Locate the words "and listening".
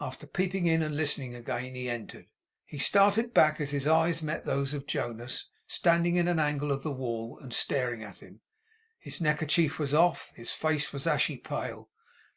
0.82-1.34